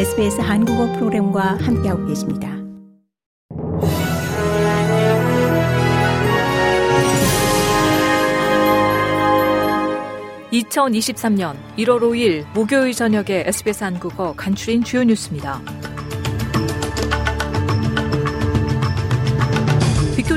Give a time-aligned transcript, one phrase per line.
[0.00, 2.48] SBS 한국어 프로그램과 함께하고 계십니다.
[10.50, 15.60] (2023년 1월 5일) 목요일 저녁에 SBS 한국어 간추린 주요 뉴스입니다.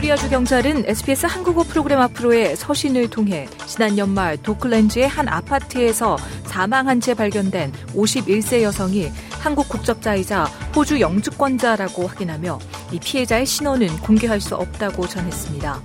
[0.03, 7.13] 빅토리아주 경찰은 SBS 한국어 프로그램 앞으로의 서신을 통해 지난 연말 도클랜드의 한 아파트에서 사망한 채
[7.13, 10.43] 발견된 51세 여성이 한국 국적자이자
[10.75, 12.59] 호주 영주권자라고 확인하며
[12.91, 15.81] 이 피해자의 신원은 공개할 수 없다고 전했습니다.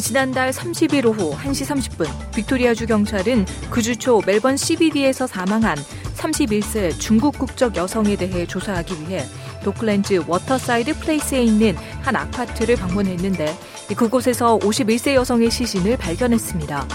[0.00, 5.76] 지난달 30일 오후 1시 30분 빅토리아주 경찰은 그 주 초 멜번 CBD에서 사망한
[6.22, 9.24] 31세 중국 국적 여성에 대해 조사하기 위해
[9.64, 13.56] 도클랜드 워터사이드 플레이스에 있는 한 아파트를 방문했는데
[13.96, 16.86] 그곳에서 51세 여성의 시신을 발견했습니다.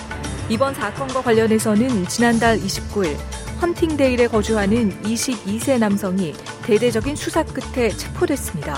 [0.50, 3.18] 이번 사건과 관련해서는 지난달 29일
[3.62, 8.78] 헌팅데일에 거주하는 22세 남성이 대대적인 수사 끝에 체포됐습니다.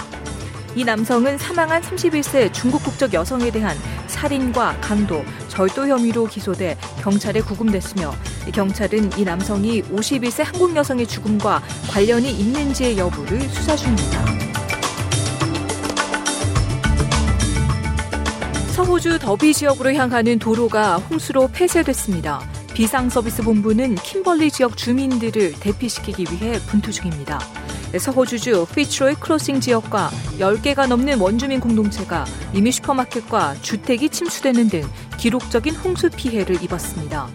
[0.76, 3.76] 이 남성은 사망한 31세 중국 국적 여성에 대한
[4.08, 5.24] 살인과 강도,
[5.60, 8.14] 절도 혐의로 기소돼 경찰에 구금됐으며
[8.54, 14.26] 경찰은 이 남성이 51세 한국 여성의 죽음과 관련이 있는지의 여부를 수사 중입니다.
[18.72, 22.40] 서호주 더비 지역으로 향하는 도로가 홍수로 폐쇄됐습니다.
[22.74, 27.38] 비상서비스 본부는 킴벌리 지역 주민들을 대피시키기 위해 분투 중입니다.
[27.98, 34.84] 서호주주 피츠로이 크로싱 지역과 10개가 넘는 원주민 공동체가 이미 슈퍼마켓과 주택이 침수되는 등
[35.18, 37.28] 기록적인 홍수 피해를 입었습니다.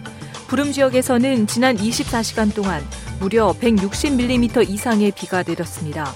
[0.47, 2.83] 부름 지역에서는 지난 24시간 동안
[3.19, 6.13] 무려 160mm 이상의 비가 내렸습니다.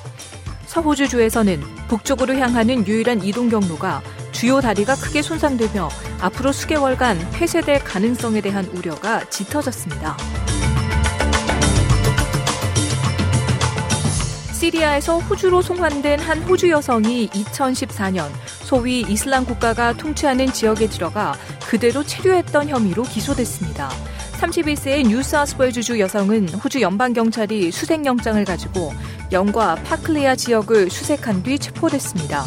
[0.67, 5.89] 서호주주에서는 북쪽으로 향하는 유일한 이동 경로가 주요 다리가 크게 손상되며
[6.21, 10.15] 앞으로 수개월간 폐쇄될 가능성에 대한 우려가 짙어졌습니다.
[14.69, 18.29] 시리아에서 호주로 송환된 한 호주 여성이 2014년
[18.63, 21.35] 소위 이슬람 국가가 통치하는 지역에 들어가
[21.67, 23.89] 그대로 체류했던 혐의로 기소됐습니다.
[24.33, 28.93] 31세의 뉴사우스웨일주주 여성은 호주 연방경찰이 수색영장을 가지고
[29.31, 32.45] 영과 파클리아 지역을 수색한 뒤 체포됐습니다.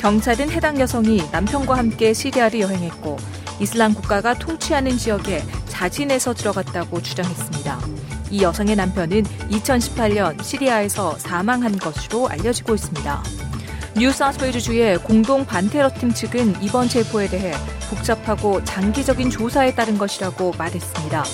[0.00, 3.16] 경찰은 해당 여성이 남편과 함께 시리아를 여행했고
[3.60, 7.80] 이슬람 국가가 통치하는 지역에 자진해서 들어갔다고 주장했습니다.
[8.30, 13.22] 이 여성의 남편은 2018년 시리아에서 사망한 것으로 알려지고 있습니다.
[13.96, 17.52] 뉴사우스웨일주의 공동 반테러팀 측은 이번 체포에 대해
[17.90, 21.24] 복잡하고 장기적인 조사에 따른 것이라고 말했습니다.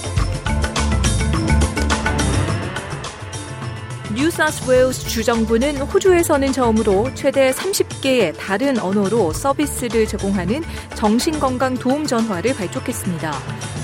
[4.15, 10.63] 뉴사우스웨일스 주정부는 호주에서는 처음으로 최대 30개의 다른 언어로 서비스를 제공하는
[10.95, 13.33] 정신건강 도움 전화를 발족했습니다.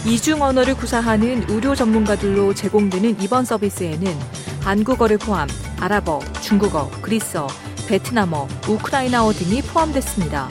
[0.06, 4.16] 이중 언어를 구사하는 의료 전문가들로 제공되는 이번 서비스에는
[4.60, 5.48] 한국어를 포함
[5.80, 7.48] 아랍어, 중국어, 그리스어,
[7.88, 10.48] 베트남어, 우크라이나어 등이 포함됐습니다.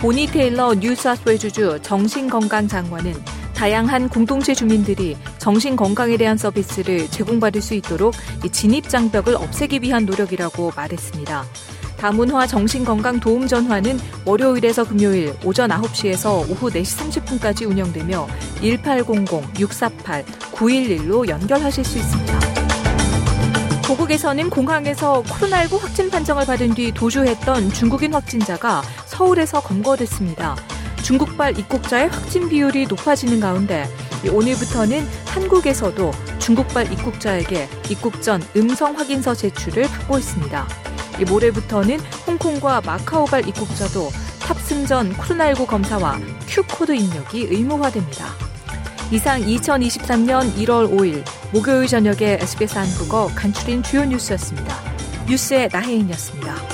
[0.00, 3.14] 보니 테일러 뉴사스웨주주 정신건강 장관은
[3.54, 8.12] 다양한 공동체 주민들이 정신 건강에 대한 서비스를 제공받을 수 있도록
[8.52, 11.44] 진입 장벽을 없애기 위한 노력이라고 말했습니다.
[11.96, 18.26] 다문화 정신건강 도움 전화는 월요일에서 금요일 오전 9시에서 오후 4시 30분까지 운영되며
[18.60, 22.40] 1800-648-911로 연결하실 수 있습니다.
[23.86, 30.56] 고국에서는 공항에서 코로나19 확진 판정을 받은 뒤 도주했던 중국인 확진자가 서울에서 검거됐습니다.
[31.04, 33.86] 중국발 입국자의 확진 비율이 높아지는 가운데
[34.32, 40.66] 오늘부터는 한국에서도 중국발 입국자에게 입국 전 음성 확인서 제출을 받고 있습니다.
[41.28, 44.08] 모레부터는 홍콩과 마카오발 입국자도
[44.40, 48.24] 탑승 전 코로나19 검사와 Q코드 입력이 의무화됩니다.
[49.10, 51.22] 이상 2023년 1월 5일
[51.52, 54.74] 목요일 저녁에 SBS 한국어 간추린 주요 뉴스였습니다.
[55.28, 56.73] 뉴스의 나혜인이었습니다.